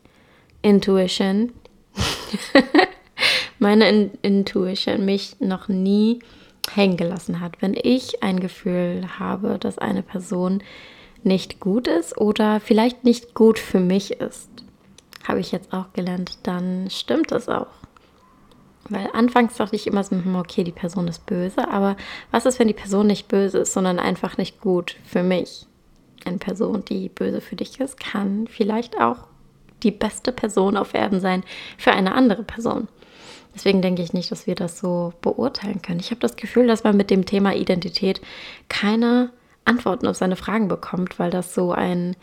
Intuition. 0.61 1.53
meine 3.61 3.89
In 3.89 4.11
Intuition 4.23 5.05
mich 5.05 5.37
noch 5.39 5.69
nie 5.69 6.19
hängen 6.75 6.97
gelassen 6.97 7.39
hat. 7.39 7.63
Wenn 7.63 7.77
ich 7.81 8.25
ein 8.25 8.41
Gefühl 8.41 9.07
habe, 9.21 9.57
dass 9.61 9.79
eine 9.79 10.03
Person 10.03 10.65
nicht 11.23 11.61
gut 11.61 11.87
ist 11.87 12.19
oder 12.19 12.59
vielleicht 12.59 13.05
nicht 13.05 13.35
gut 13.35 13.61
für 13.61 13.79
mich 13.79 14.15
ist, 14.15 14.49
habe 15.29 15.39
ich 15.39 15.53
jetzt 15.53 15.73
auch 15.73 15.93
gelernt, 15.93 16.39
dann 16.43 16.91
stimmt 16.91 17.31
es 17.31 17.49
auch. 17.49 17.82
Weil 18.93 19.09
anfangs 19.15 19.57
dachte 19.57 19.75
ich 19.75 19.87
immer 19.87 20.05
so, 20.05 20.17
hm, 20.17 20.37
okay, 20.37 20.65
die 20.65 20.73
Person 20.73 21.09
ist 21.09 21.25
böse, 21.25 21.69
aber 21.71 21.97
was 22.31 22.45
ist, 22.45 22.59
wenn 22.59 22.69
die 22.69 22.75
Person 22.75 23.07
nicht 23.07 23.27
böse 23.27 23.59
ist, 23.59 23.73
sondern 23.73 23.99
einfach 23.99 24.37
nicht 24.37 24.61
gut 24.61 24.97
für 25.05 25.23
mich? 25.23 25.67
Eine 26.27 26.39
Person, 26.39 26.85
die 26.85 27.09
böse 27.09 27.41
für 27.41 27.57
dich 27.57 27.81
ist, 27.81 27.99
kann 27.99 28.47
vielleicht 28.49 29.01
auch 29.01 29.29
die 29.83 29.91
beste 29.91 30.31
Person 30.31 30.77
auf 30.77 30.93
Erden 30.95 31.21
sein 31.21 31.43
für 31.79 31.93
eine 31.93 32.15
andere 32.15 32.43
Person. 32.43 32.87
Deswegen 33.55 33.83
denke 33.83 34.03
ich 34.03 34.13
nicht, 34.13 34.31
dass 34.31 34.47
wir 34.47 34.55
das 34.55 34.79
so 34.79 35.15
beurteilen 35.23 35.81
können. 35.81 36.01
Ich 36.01 36.11
habe 36.11 36.21
das 36.21 36.37
Gefühl, 36.37 36.67
dass 36.67 36.85
man 36.85 36.97
mit 36.97 37.11
dem 37.11 37.25
Thema 37.25 37.55
Identität 37.55 38.21
keine 38.69 39.31
Antworten 39.65 40.07
auf 40.07 40.17
seine 40.17 40.37
Fragen 40.37 40.69
bekommt, 40.69 41.19
weil 41.19 41.31
das 41.31 41.55
so 41.55 41.73
ein, 41.73 42.15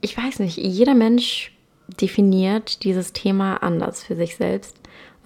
ich 0.00 0.16
weiß 0.16 0.40
nicht, 0.40 0.56
jeder 0.56 0.94
Mensch 0.94 1.52
definiert 2.00 2.82
dieses 2.84 3.12
Thema 3.12 3.62
anders 3.62 4.02
für 4.02 4.16
sich 4.16 4.36
selbst. 4.36 4.76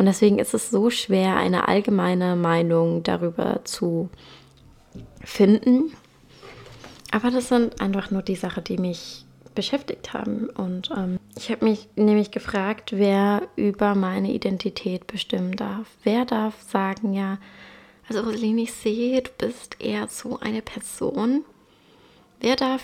Und 0.01 0.07
deswegen 0.07 0.39
ist 0.39 0.55
es 0.55 0.71
so 0.71 0.89
schwer, 0.89 1.37
eine 1.37 1.69
allgemeine 1.69 2.35
Meinung 2.35 3.03
darüber 3.03 3.61
zu 3.65 4.09
finden. 5.23 5.93
Aber 7.11 7.31
das 7.31 7.51
sind 7.51 7.83
einfach 7.83 8.11
nur 8.11 8.23
die 8.23 8.35
Sachen, 8.35 8.65
die 8.65 8.79
mich 8.79 9.27
beschäftigt 9.55 10.15
haben. 10.15 10.49
Und 10.49 10.91
ähm, 10.97 11.19
ich 11.37 11.51
habe 11.51 11.67
mich 11.67 11.87
nämlich 11.97 12.31
gefragt, 12.31 12.93
wer 12.97 13.43
über 13.57 13.95
meine 13.95 14.33
Identität 14.33 15.07
bestimmen 15.07 15.55
darf. 15.55 15.87
Wer 16.03 16.25
darf 16.25 16.55
sagen, 16.63 17.13
ja, 17.13 17.37
also 18.09 18.23
Rosaline, 18.23 18.63
ich 18.63 18.73
sehe, 18.73 19.21
du 19.21 19.31
bist 19.37 19.77
eher 19.81 20.09
so 20.09 20.41
eine 20.41 20.63
Person. 20.63 21.45
Wer 22.41 22.57
darf 22.57 22.83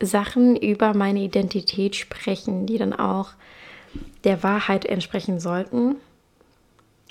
Sachen 0.00 0.54
über 0.54 0.94
meine 0.94 1.24
Identität 1.24 1.96
sprechen, 1.96 2.64
die 2.66 2.78
dann 2.78 2.92
auch 2.92 3.30
der 4.24 4.42
Wahrheit 4.42 4.84
entsprechen 4.84 5.40
sollten? 5.40 5.96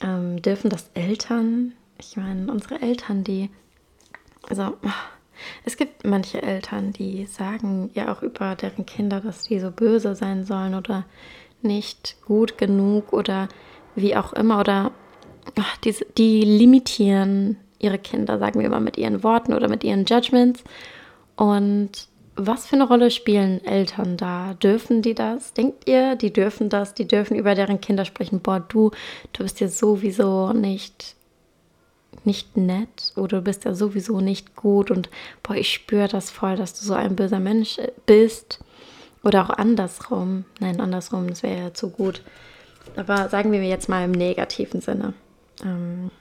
Ähm, 0.02 0.42
dürfen 0.42 0.70
das 0.70 0.90
Eltern? 0.94 1.74
Ich 1.98 2.18
meine, 2.18 2.52
unsere 2.52 2.82
Eltern, 2.82 3.24
die, 3.24 3.50
also 4.50 4.76
es 5.66 5.78
gibt 5.78 6.06
manche 6.06 6.42
Eltern, 6.42 6.94
die 6.94 7.26
sagen 7.26 7.92
ja 7.94 8.12
auch 8.12 8.22
über 8.22 8.56
deren 8.56 8.86
Kinder, 8.86 9.22
dass 9.22 9.44
die 9.44 9.60
so 9.60 9.72
böse 9.72 10.16
sein 10.16 10.44
sollen 10.44 10.76
oder 10.76 11.06
nicht 11.62 12.18
gut 12.26 12.58
genug 12.58 13.14
oder 13.14 13.48
wie 13.96 14.16
auch 14.16 14.34
immer 14.34 14.60
oder 14.60 14.92
ach, 15.58 15.78
die, 15.78 15.96
die 16.18 16.42
limitieren 16.42 17.58
ihre 17.80 18.00
Kinder, 18.00 18.40
sagen 18.40 18.60
wir 18.60 18.70
mal, 18.70 18.80
mit 18.80 18.98
ihren 18.98 19.24
Worten 19.24 19.54
oder 19.54 19.68
mit 19.68 19.84
ihren 19.84 20.06
Judgments. 20.06 20.64
Und 21.36 22.08
was 22.36 22.66
für 22.66 22.76
eine 22.76 22.88
Rolle 22.88 23.12
spielen 23.12 23.64
Eltern 23.64 24.18
da? 24.18 24.56
Dürfen 24.56 25.02
die 25.02 25.14
das? 25.14 25.54
Denkt 25.54 25.88
ihr, 25.88 26.16
die 26.16 26.34
dürfen 26.34 26.70
das? 26.70 26.94
Die 26.94 27.08
dürfen 27.08 27.38
über 27.38 27.56
deren 27.56 27.80
Kinder 27.80 28.06
sprechen? 28.06 28.40
Boah, 28.40 28.60
du, 28.60 28.92
du 29.34 29.44
bist 29.44 29.60
ja 29.60 29.68
sowieso 29.68 30.52
nicht, 30.54 31.16
nicht 32.24 32.58
nett 32.58 33.14
oder 33.16 33.38
du 33.38 33.44
bist 33.44 33.66
ja 33.66 33.76
sowieso 33.76 34.20
nicht 34.20 34.56
gut 34.56 34.90
und 34.90 35.10
boah, 35.44 35.56
ich 35.56 35.72
spüre 35.72 36.08
das 36.08 36.32
voll, 36.32 36.56
dass 36.56 36.80
du 36.80 36.86
so 36.86 36.94
ein 36.94 37.16
böser 37.16 37.40
Mensch 37.40 37.78
bist. 38.06 38.60
Oder 39.24 39.46
auch 39.46 39.50
andersrum. 39.52 40.44
Nein, 40.60 40.82
andersrum, 40.82 41.28
das 41.28 41.44
wäre 41.44 41.62
ja 41.62 41.74
zu 41.74 41.90
gut. 41.90 42.22
Aber 42.98 43.30
sagen 43.30 43.52
wir 43.52 43.64
jetzt 43.64 43.88
mal 43.88 44.04
im 44.04 44.12
negativen 44.12 44.82
Sinne. 44.82 45.14
Ähm, 45.64 46.12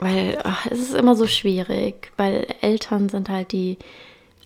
weil 0.00 0.38
ach, 0.44 0.66
es 0.66 0.80
ist 0.80 0.94
immer 0.94 1.14
so 1.14 1.26
schwierig, 1.26 2.10
weil 2.16 2.46
Eltern 2.62 3.08
sind 3.10 3.28
halt 3.28 3.52
die 3.52 3.78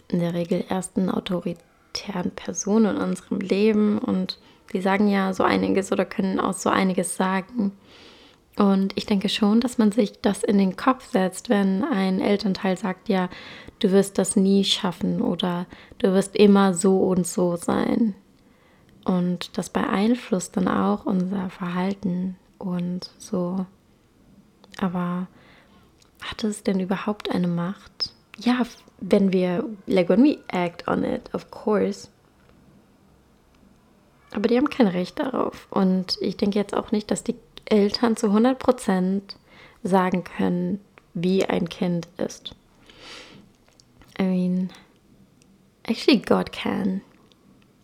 in 0.08 0.18
der 0.18 0.34
Regel 0.34 0.64
ersten 0.68 1.08
autoritären 1.08 2.32
Personen 2.34 2.96
in 2.96 3.02
unserem 3.02 3.38
Leben 3.38 3.98
und 3.98 4.38
die 4.72 4.80
sagen 4.80 5.08
ja 5.08 5.32
so 5.32 5.44
einiges 5.44 5.92
oder 5.92 6.04
können 6.04 6.40
auch 6.40 6.54
so 6.54 6.68
einiges 6.68 7.14
sagen. 7.16 7.72
Und 8.56 8.92
ich 8.96 9.06
denke 9.06 9.28
schon, 9.28 9.60
dass 9.60 9.78
man 9.78 9.92
sich 9.92 10.20
das 10.20 10.42
in 10.42 10.58
den 10.58 10.76
Kopf 10.76 11.10
setzt, 11.10 11.48
wenn 11.48 11.84
ein 11.84 12.20
Elternteil 12.20 12.76
sagt, 12.76 13.08
ja, 13.08 13.28
du 13.78 13.92
wirst 13.92 14.18
das 14.18 14.36
nie 14.36 14.64
schaffen 14.64 15.22
oder 15.22 15.66
du 15.98 16.12
wirst 16.12 16.34
immer 16.34 16.74
so 16.74 16.98
und 16.98 17.26
so 17.26 17.56
sein. 17.56 18.14
Und 19.04 19.56
das 19.56 19.70
beeinflusst 19.70 20.56
dann 20.56 20.66
auch 20.66 21.06
unser 21.06 21.50
Verhalten 21.50 22.36
und 22.58 23.10
so. 23.18 23.66
Aber 24.80 25.28
hat 26.24 26.44
es 26.44 26.62
denn 26.62 26.80
überhaupt 26.80 27.30
eine 27.30 27.48
Macht? 27.48 28.12
Ja, 28.38 28.62
wenn 29.00 29.32
wir, 29.32 29.64
like 29.86 30.08
when 30.08 30.22
we 30.22 30.38
act 30.48 30.88
on 30.88 31.04
it, 31.04 31.32
of 31.32 31.50
course. 31.50 32.08
Aber 34.32 34.48
die 34.48 34.56
haben 34.56 34.70
kein 34.70 34.88
Recht 34.88 35.18
darauf. 35.18 35.68
Und 35.70 36.18
ich 36.20 36.36
denke 36.36 36.58
jetzt 36.58 36.74
auch 36.74 36.90
nicht, 36.90 37.10
dass 37.10 37.22
die 37.22 37.36
Eltern 37.66 38.16
zu 38.16 38.28
100% 38.28 39.20
sagen 39.82 40.24
können, 40.24 40.80
wie 41.12 41.44
ein 41.44 41.68
Kind 41.68 42.08
ist. 42.16 42.54
I 44.18 44.24
mean, 44.24 44.70
actually, 45.84 46.18
God 46.18 46.52
can. 46.52 47.02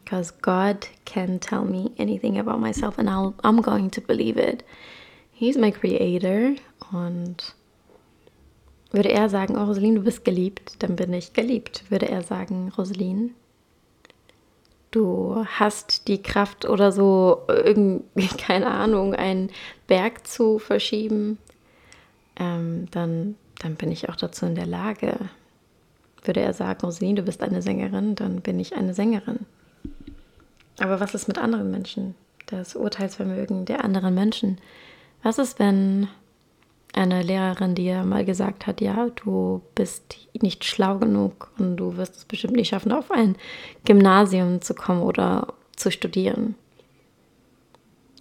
Because 0.04 0.32
God 0.42 0.88
can 1.04 1.38
tell 1.38 1.62
me 1.62 1.92
anything 1.98 2.38
about 2.38 2.58
myself 2.58 2.98
and 2.98 3.08
I'll, 3.08 3.34
I'm 3.44 3.62
going 3.62 3.90
to 3.92 4.00
believe 4.00 4.36
it. 4.36 4.64
He's 5.30 5.56
my 5.56 5.70
creator. 5.70 6.56
Und 6.92 7.54
würde 8.92 9.10
er 9.10 9.28
sagen, 9.28 9.56
oh 9.56 9.64
Rosaline, 9.64 9.96
du 9.96 10.04
bist 10.04 10.24
geliebt, 10.24 10.82
dann 10.82 10.96
bin 10.96 11.12
ich 11.12 11.32
geliebt. 11.32 11.84
Würde 11.90 12.08
er 12.08 12.22
sagen, 12.22 12.72
Rosaline, 12.76 13.30
du 14.90 15.44
hast 15.46 16.08
die 16.08 16.22
Kraft 16.22 16.64
oder 16.68 16.90
so, 16.90 17.42
irgendwie, 17.48 18.26
keine 18.38 18.66
Ahnung, 18.66 19.14
einen 19.14 19.50
Berg 19.86 20.26
zu 20.26 20.58
verschieben, 20.58 21.38
ähm, 22.36 22.86
dann, 22.90 23.36
dann 23.60 23.76
bin 23.76 23.92
ich 23.92 24.08
auch 24.08 24.16
dazu 24.16 24.46
in 24.46 24.54
der 24.54 24.66
Lage. 24.66 25.16
Würde 26.24 26.40
er 26.40 26.52
sagen, 26.52 26.80
Rosaline, 26.84 27.16
du 27.16 27.22
bist 27.22 27.42
eine 27.42 27.62
Sängerin, 27.62 28.14
dann 28.14 28.40
bin 28.40 28.58
ich 28.58 28.74
eine 28.74 28.94
Sängerin. 28.94 29.46
Aber 30.80 30.98
was 30.98 31.14
ist 31.14 31.28
mit 31.28 31.38
anderen 31.38 31.70
Menschen? 31.70 32.14
Das 32.46 32.74
Urteilsvermögen 32.74 33.64
der 33.66 33.84
anderen 33.84 34.14
Menschen. 34.14 34.58
Was 35.22 35.38
ist, 35.38 35.58
wenn 35.58 36.08
eine 36.92 37.22
Lehrerin 37.22 37.74
dir 37.74 38.02
mal 38.02 38.24
gesagt 38.24 38.66
hat, 38.66 38.80
ja, 38.80 39.08
du 39.24 39.62
bist 39.74 40.16
nicht 40.40 40.64
schlau 40.64 40.98
genug 40.98 41.50
und 41.58 41.76
du 41.76 41.96
wirst 41.96 42.16
es 42.16 42.24
bestimmt 42.24 42.56
nicht 42.56 42.68
schaffen, 42.68 42.92
auf 42.92 43.10
ein 43.10 43.36
Gymnasium 43.84 44.60
zu 44.60 44.74
kommen 44.74 45.02
oder 45.02 45.54
zu 45.76 45.90
studieren. 45.90 46.56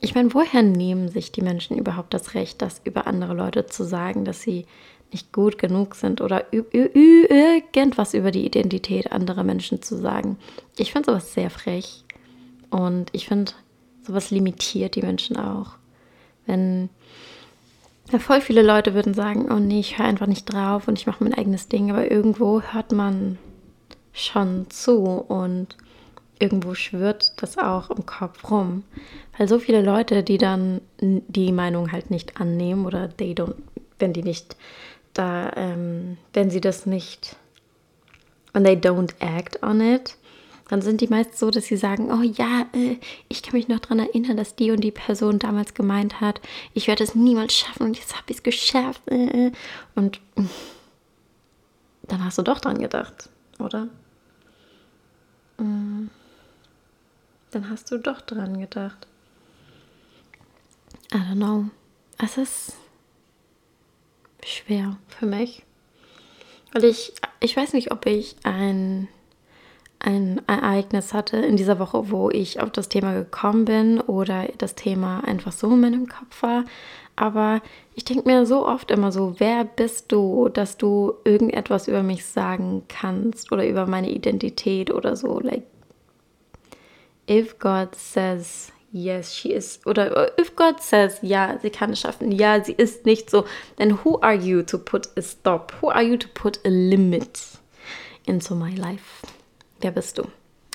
Ich 0.01 0.15
meine, 0.15 0.33
woher 0.33 0.61
nehmen 0.61 1.09
sich 1.09 1.31
die 1.31 1.41
Menschen 1.41 1.77
überhaupt 1.77 2.13
das 2.13 2.33
Recht, 2.33 2.61
das 2.61 2.79
über 2.83 3.07
andere 3.07 3.33
Leute 3.33 3.65
zu 3.65 3.83
sagen, 3.83 4.23
dass 4.23 4.41
sie 4.41 4.65
nicht 5.11 5.33
gut 5.33 5.57
genug 5.57 5.95
sind 5.95 6.21
oder 6.21 6.45
irgendwas 6.53 8.13
über 8.13 8.31
die 8.31 8.45
Identität 8.45 9.11
anderer 9.11 9.43
Menschen 9.43 9.81
zu 9.81 9.97
sagen? 9.97 10.37
Ich 10.77 10.93
finde 10.93 11.11
sowas 11.11 11.33
sehr 11.33 11.49
frech 11.49 12.05
und 12.69 13.09
ich 13.11 13.27
finde, 13.27 13.51
sowas 14.03 14.31
limitiert 14.31 14.95
die 14.95 15.01
Menschen 15.01 15.35
auch. 15.35 15.71
Wenn 16.45 16.89
ja, 18.11 18.19
voll 18.19 18.41
viele 18.41 18.61
Leute 18.61 18.93
würden 18.93 19.13
sagen, 19.13 19.51
oh 19.51 19.59
nee, 19.59 19.79
ich 19.79 19.97
höre 19.97 20.05
einfach 20.05 20.27
nicht 20.27 20.51
drauf 20.51 20.87
und 20.87 20.97
ich 20.97 21.07
mache 21.07 21.23
mein 21.23 21.33
eigenes 21.33 21.67
Ding, 21.67 21.91
aber 21.91 22.09
irgendwo 22.09 22.61
hört 22.61 22.91
man 22.91 23.37
schon 24.13 24.69
zu 24.69 25.03
und 25.03 25.77
irgendwo 26.39 26.73
schwirrt 26.73 27.33
das 27.41 27.57
auch 27.57 27.89
im 27.89 28.05
Kopf 28.05 28.49
rum. 28.49 28.83
Weil 29.37 29.47
so 29.47 29.59
viele 29.59 29.81
Leute, 29.81 30.23
die 30.23 30.37
dann 30.37 30.81
die 30.99 31.51
Meinung 31.51 31.91
halt 31.91 32.09
nicht 32.09 32.39
annehmen 32.39 32.85
oder 32.85 33.09
they 33.15 33.33
don't, 33.33 33.55
wenn 33.99 34.13
die 34.13 34.23
nicht 34.23 34.55
da, 35.13 35.51
ähm, 35.55 36.17
wenn 36.33 36.49
sie 36.49 36.61
das 36.61 36.85
nicht, 36.85 37.35
when 38.53 38.63
they 38.63 38.75
don't 38.75 39.13
act 39.19 39.61
on 39.61 39.81
it, 39.81 40.17
dann 40.69 40.83
sind 40.83 41.01
die 41.01 41.07
meist 41.07 41.37
so, 41.37 41.49
dass 41.49 41.65
sie 41.65 41.77
sagen, 41.77 42.11
oh 42.11 42.21
ja, 42.21 42.67
äh, 42.73 42.97
ich 43.27 43.41
kann 43.41 43.53
mich 43.53 43.67
noch 43.67 43.79
daran 43.79 43.99
erinnern, 43.99 44.37
dass 44.37 44.55
die 44.55 44.71
und 44.71 44.81
die 44.81 44.91
Person 44.91 45.39
damals 45.39 45.73
gemeint 45.73 46.21
hat, 46.21 46.39
ich 46.73 46.87
werde 46.87 47.03
es 47.03 47.15
niemals 47.15 47.53
schaffen 47.53 47.83
und 47.83 47.97
jetzt 47.97 48.13
habe 48.13 48.25
ich 48.27 48.37
es 48.37 48.43
geschafft. 48.43 49.01
Äh, 49.07 49.47
äh. 49.47 49.51
und 49.95 50.21
dann 52.03 52.23
hast 52.23 52.37
du 52.37 52.43
doch 52.43 52.59
dran 52.59 52.79
gedacht, 52.79 53.29
oder? 53.57 53.87
Mm. 55.57 56.07
Dann 57.51 57.69
hast 57.69 57.91
du 57.91 57.97
doch 57.97 58.21
dran 58.21 58.59
gedacht. 58.59 59.07
I 61.11 61.17
don't 61.17 61.35
know. 61.35 61.65
Es 62.19 62.37
ist 62.37 62.77
schwer 64.45 64.97
für 65.07 65.25
mich. 65.25 65.63
Weil 66.71 66.85
ich, 66.85 67.13
ich 67.39 67.57
weiß 67.57 67.73
nicht, 67.73 67.91
ob 67.91 68.05
ich 68.05 68.35
ein 68.43 69.07
ein 69.99 70.41
Ereignis 70.47 71.13
hatte 71.13 71.37
in 71.37 71.57
dieser 71.57 71.77
Woche, 71.77 72.09
wo 72.09 72.29
ich 72.29 72.61
auf 72.61 72.71
das 72.71 72.87
Thema 72.87 73.13
gekommen 73.13 73.65
bin 73.65 73.99
oder 73.99 74.47
das 74.57 74.75
Thema 74.75 75.21
einfach 75.25 75.51
so 75.51 75.71
in 75.71 75.81
meinem 75.81 76.07
Kopf 76.07 76.41
war. 76.41 76.63
Aber 77.17 77.61
ich 77.95 78.05
denke 78.05 78.29
mir 78.29 78.45
so 78.45 78.65
oft 78.65 78.91
immer 78.91 79.11
so, 79.11 79.35
wer 79.39 79.65
bist 79.65 80.11
du, 80.13 80.47
dass 80.47 80.77
du 80.77 81.15
irgendetwas 81.25 81.89
über 81.89 82.01
mich 82.01 82.25
sagen 82.25 82.83
kannst 82.87 83.51
oder 83.51 83.67
über 83.67 83.87
meine 83.87 84.09
Identität 84.09 84.89
oder 84.89 85.17
so. 85.17 85.41
Like, 85.41 85.63
if 87.29 87.59
God 87.59 87.93
says 87.93 88.71
yes, 88.93 89.35
she 89.35 89.51
is, 89.51 89.81
oder 89.85 90.31
if 90.39 90.55
God 90.55 90.81
says 90.81 91.19
ja, 91.21 91.59
sie 91.61 91.71
kann 91.71 91.91
es 91.91 91.99
schaffen, 91.99 92.31
ja, 92.31 92.63
sie 92.63 92.71
ist 92.71 93.05
nicht 93.05 93.29
so, 93.29 93.43
then 93.75 93.99
who 94.05 94.17
are 94.21 94.33
you 94.33 94.63
to 94.63 94.77
put 94.77 95.09
a 95.17 95.21
stop? 95.21 95.73
Who 95.81 95.89
are 95.89 96.03
you 96.03 96.15
to 96.15 96.29
put 96.33 96.59
a 96.65 96.69
limit 96.69 97.41
into 98.25 98.55
my 98.55 98.73
life? 98.75 99.25
Wer 99.81 99.91
bist 99.91 100.17
du? 100.17 100.23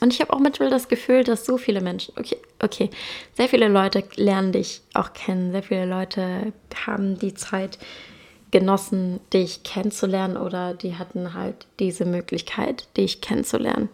Und 0.01 0.13
ich 0.13 0.21
habe 0.21 0.33
auch 0.33 0.41
manchmal 0.41 0.71
das 0.71 0.89
Gefühl, 0.89 1.25
dass 1.25 1.47
so 1.47 1.57
viele 1.57 1.81
Menschen, 1.81 2.15
okay, 2.19 2.37
okay, 2.61 2.91
sehr 3.35 3.49
viele 3.49 3.69
Leute 3.69 4.05
lernen 4.17 4.53
dich 4.53 4.83
auch 4.93 5.13
kennen, 5.13 5.53
sehr 5.53 5.63
viele 5.63 5.87
Leute 5.87 6.53
haben 6.87 7.19
die 7.19 7.35
Zeit 7.35 7.79
genossen, 8.51 9.21
dich 9.33 9.63
kennenzulernen 9.63 10.37
oder 10.37 10.75
die 10.75 10.97
hatten 10.97 11.35
halt 11.35 11.67
diese 11.81 12.05
Möglichkeit, 12.05 12.89
dich 12.97 13.21
kennenzulernen. 13.21 13.89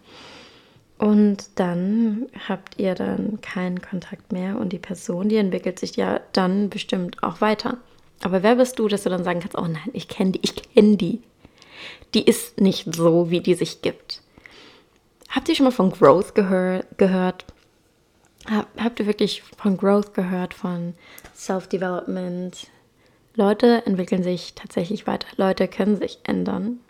Und 0.98 1.48
dann 1.54 2.26
habt 2.46 2.78
ihr 2.78 2.94
dann 2.94 3.40
keinen 3.40 3.80
Kontakt 3.80 4.32
mehr 4.32 4.58
und 4.58 4.74
die 4.74 4.78
Person, 4.78 5.30
die 5.30 5.36
entwickelt 5.36 5.78
sich 5.78 5.96
ja 5.96 6.20
dann 6.32 6.68
bestimmt 6.68 7.22
auch 7.22 7.40
weiter. 7.40 7.78
Aber 8.22 8.42
wer 8.42 8.56
bist 8.56 8.78
du, 8.78 8.86
dass 8.86 9.04
du 9.04 9.08
dann 9.08 9.24
sagen 9.24 9.40
kannst, 9.40 9.56
oh 9.56 9.62
nein, 9.66 9.88
ich 9.94 10.08
kenne 10.08 10.32
die, 10.32 10.40
ich 10.42 10.56
kenne 10.74 10.98
die. 10.98 11.22
Die 12.12 12.24
ist 12.24 12.60
nicht 12.60 12.94
so, 12.94 13.30
wie 13.30 13.40
die 13.40 13.54
sich 13.54 13.80
gibt. 13.80 14.19
Habt 15.30 15.48
ihr 15.48 15.54
schon 15.54 15.64
mal 15.64 15.70
von 15.70 15.92
Growth 15.92 16.34
gehör 16.34 16.84
gehört? 16.96 17.44
Habt 18.76 18.98
ihr 18.98 19.06
wirklich 19.06 19.42
von 19.42 19.76
Growth 19.76 20.12
gehört, 20.12 20.54
von 20.54 20.94
Self-Development? 21.36 22.66
Leute 23.36 23.86
entwickeln 23.86 24.24
sich 24.24 24.54
tatsächlich 24.54 25.06
weiter. 25.06 25.28
Leute 25.36 25.68
können 25.68 25.96
sich 25.96 26.18
ändern. 26.24 26.80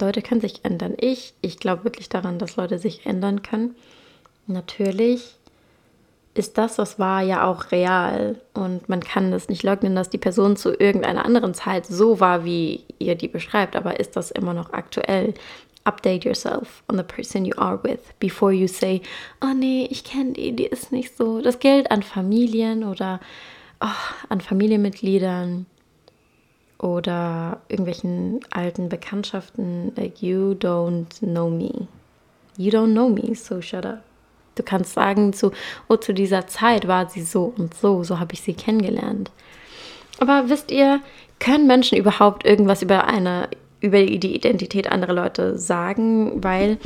Leute 0.00 0.22
können 0.22 0.40
sich 0.40 0.64
ändern. 0.64 0.94
Ich, 0.96 1.34
ich 1.40 1.58
glaube 1.58 1.82
wirklich 1.84 2.08
daran, 2.08 2.38
dass 2.38 2.54
Leute 2.54 2.78
sich 2.78 3.04
ändern 3.04 3.42
können. 3.42 3.74
Natürlich 4.46 5.34
ist 6.34 6.56
das, 6.56 6.78
was 6.78 7.00
war, 7.00 7.22
ja 7.22 7.44
auch 7.48 7.72
real. 7.72 8.40
Und 8.54 8.88
man 8.88 9.00
kann 9.00 9.32
das 9.32 9.48
nicht 9.48 9.64
leugnen, 9.64 9.96
dass 9.96 10.08
die 10.08 10.18
Person 10.18 10.56
zu 10.56 10.78
irgendeiner 10.78 11.24
anderen 11.24 11.52
Zeit 11.52 11.84
so 11.84 12.20
war, 12.20 12.44
wie 12.44 12.84
ihr 13.00 13.16
die 13.16 13.26
beschreibt. 13.26 13.74
Aber 13.74 13.98
ist 13.98 14.14
das 14.14 14.30
immer 14.30 14.54
noch 14.54 14.72
aktuell? 14.72 15.34
Update 15.88 16.24
yourself 16.24 16.82
on 16.88 16.96
the 16.96 17.02
person 17.02 17.44
you 17.44 17.54
are 17.56 17.78
with 17.82 18.12
before 18.20 18.52
you 18.52 18.68
say, 18.68 19.00
oh 19.40 19.54
nee, 19.54 19.88
ich 19.90 20.04
kenne 20.04 20.34
die, 20.34 20.52
die 20.52 20.66
ist 20.66 20.92
nicht 20.92 21.16
so. 21.16 21.40
Das 21.40 21.58
gilt 21.58 21.90
an 21.90 22.02
Familien 22.02 22.84
oder 22.84 23.20
oh, 23.80 23.86
an 24.28 24.40
Familienmitgliedern 24.40 25.66
oder 26.78 27.60
irgendwelchen 27.68 28.40
alten 28.50 28.88
Bekanntschaften. 28.88 29.92
Like, 29.96 30.22
you 30.22 30.52
don't 30.52 31.18
know 31.20 31.48
me. 31.48 31.88
You 32.56 32.70
don't 32.70 32.92
know 32.92 33.08
me, 33.08 33.34
so 33.34 33.60
shut 33.60 33.86
up. 33.86 34.02
Du 34.54 34.62
kannst 34.64 34.94
sagen, 34.94 35.32
zu, 35.32 35.52
oh, 35.88 35.96
zu 35.96 36.12
dieser 36.12 36.48
Zeit 36.48 36.88
war 36.88 37.08
sie 37.08 37.22
so 37.22 37.54
und 37.56 37.74
so, 37.74 38.02
so 38.02 38.18
habe 38.18 38.34
ich 38.34 38.42
sie 38.42 38.54
kennengelernt. 38.54 39.30
Aber 40.18 40.48
wisst 40.48 40.72
ihr, 40.72 41.00
können 41.38 41.68
Menschen 41.68 41.96
überhaupt 41.96 42.44
irgendwas 42.44 42.82
über 42.82 43.06
eine 43.06 43.48
über 43.80 44.04
die 44.04 44.34
Identität 44.34 44.90
anderer 44.90 45.12
Leute 45.12 45.58
sagen, 45.58 46.42
weil 46.42 46.78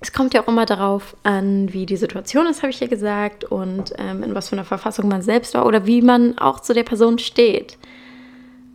es 0.00 0.12
kommt 0.12 0.34
ja 0.34 0.42
auch 0.42 0.48
immer 0.48 0.66
darauf 0.66 1.16
an, 1.24 1.72
wie 1.72 1.86
die 1.86 1.96
Situation 1.96 2.46
ist, 2.46 2.62
habe 2.62 2.70
ich 2.70 2.80
ja 2.80 2.86
gesagt, 2.86 3.44
und 3.44 3.94
ähm, 3.98 4.22
in 4.22 4.34
was 4.34 4.48
für 4.48 4.56
einer 4.56 4.64
Verfassung 4.64 5.08
man 5.08 5.22
selbst 5.22 5.54
war 5.54 5.66
oder 5.66 5.86
wie 5.86 6.02
man 6.02 6.38
auch 6.38 6.60
zu 6.60 6.72
der 6.72 6.84
Person 6.84 7.18
steht. 7.18 7.76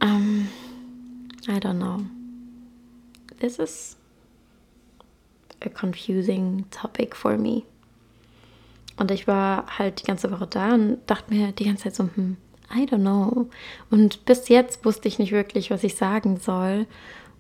Um, 0.02 0.50
ähm, 1.48 1.56
I 1.56 1.60
don't 1.60 1.78
know. 1.78 2.00
This 3.40 3.60
is 3.60 3.98
a 5.62 5.70
confusing 5.70 6.66
topic 6.72 7.16
for 7.16 7.38
me. 7.38 7.64
Und 8.98 9.12
ich 9.12 9.28
war 9.28 9.66
halt 9.78 10.02
die 10.02 10.06
ganze 10.06 10.30
Woche 10.32 10.48
da 10.48 10.74
und 10.74 11.00
dachte 11.08 11.34
mir 11.34 11.52
die 11.54 11.66
ganze 11.66 11.84
Zeit 11.84 11.96
so, 11.96 12.10
hm, 12.16 12.38
I 12.72 12.86
don't 12.86 13.02
know. 13.02 13.50
Und 13.90 14.26
bis 14.26 14.50
jetzt 14.50 14.86
wusste 14.86 15.08
ich 15.08 15.20
nicht 15.20 15.32
wirklich, 15.32 15.72
was 15.72 15.84
ich 15.84 15.96
sagen 15.96 16.38
soll. 16.38 16.86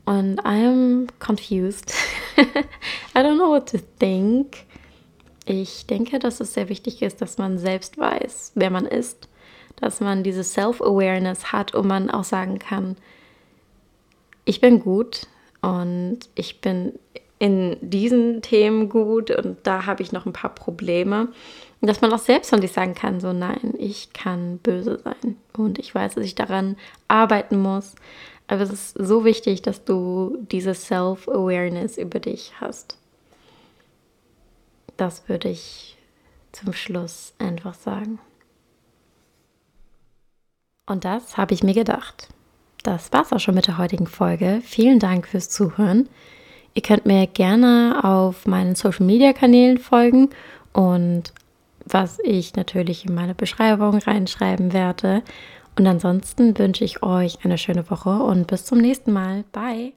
Und 0.05 0.41
I'm 0.45 1.07
confused. 1.19 1.93
I 2.37 3.19
don't 3.19 3.35
know 3.35 3.49
what 3.49 3.69
to 3.69 3.77
think. 3.99 4.65
ich 5.45 5.87
denke, 5.87 6.19
dass 6.19 6.39
es 6.39 6.53
sehr 6.53 6.69
wichtig 6.69 7.01
ist, 7.01 7.21
dass 7.21 7.37
man 7.37 7.57
selbst 7.57 7.97
weiß, 7.97 8.53
wer 8.55 8.69
man 8.69 8.85
ist, 8.85 9.27
dass 9.75 9.99
man 9.99 10.23
diese 10.23 10.43
Self-Awareness 10.43 11.51
hat 11.51 11.73
und 11.73 11.87
man 11.87 12.09
auch 12.09 12.23
sagen 12.23 12.59
kann, 12.59 12.95
ich 14.45 14.61
bin 14.61 14.79
gut 14.79 15.27
und 15.61 16.19
ich 16.35 16.61
bin 16.61 16.93
in 17.39 17.77
diesen 17.81 18.41
Themen 18.41 18.89
gut 18.89 19.31
und 19.31 19.57
da 19.63 19.85
habe 19.85 20.01
ich 20.01 20.11
noch 20.11 20.25
ein 20.25 20.33
paar 20.33 20.53
Probleme. 20.53 21.29
Dass 21.85 21.99
man 21.99 22.13
auch 22.13 22.19
selbst 22.19 22.49
von 22.49 22.61
sich 22.61 22.71
sagen 22.71 22.95
kann, 22.95 23.19
so 23.19 23.33
nein, 23.33 23.73
ich 23.77 24.13
kann 24.13 24.57
böse 24.59 24.99
sein 25.03 25.35
und 25.57 25.79
ich 25.79 25.93
weiß, 25.93 26.15
dass 26.15 26.23
ich 26.23 26.33
daran 26.33 26.77
arbeiten 27.09 27.61
muss. 27.61 27.95
Aber 28.47 28.61
es 28.61 28.71
ist 28.71 28.97
so 28.97 29.25
wichtig, 29.25 29.63
dass 29.63 29.83
du 29.83 30.37
diese 30.49 30.73
Self-Awareness 30.73 31.97
über 31.97 32.21
dich 32.21 32.53
hast. 32.61 32.97
Das 34.95 35.27
würde 35.27 35.49
ich 35.49 35.97
zum 36.53 36.71
Schluss 36.71 37.33
einfach 37.37 37.73
sagen. 37.73 38.19
Und 40.85 41.03
das 41.03 41.35
habe 41.35 41.53
ich 41.53 41.63
mir 41.63 41.73
gedacht. 41.73 42.29
Das 42.83 43.11
war's 43.11 43.33
auch 43.33 43.39
schon 43.39 43.55
mit 43.55 43.67
der 43.67 43.77
heutigen 43.77 44.07
Folge. 44.07 44.61
Vielen 44.63 44.99
Dank 44.99 45.27
fürs 45.27 45.49
Zuhören. 45.49 46.07
Ihr 46.75 46.81
könnt 46.81 47.05
mir 47.05 47.27
gerne 47.27 48.01
auf 48.03 48.45
meinen 48.45 48.75
Social 48.75 49.05
Media 49.05 49.33
Kanälen 49.33 49.77
folgen 49.77 50.29
und 50.73 51.33
was 51.85 52.19
ich 52.23 52.55
natürlich 52.55 53.05
in 53.05 53.13
meine 53.13 53.35
Beschreibung 53.35 53.97
reinschreiben 53.97 54.73
werde. 54.73 55.23
Und 55.77 55.87
ansonsten 55.87 56.57
wünsche 56.57 56.83
ich 56.83 57.01
euch 57.01 57.39
eine 57.43 57.57
schöne 57.57 57.89
Woche 57.89 58.11
und 58.11 58.47
bis 58.47 58.65
zum 58.65 58.79
nächsten 58.79 59.11
Mal. 59.11 59.43
Bye. 59.51 59.93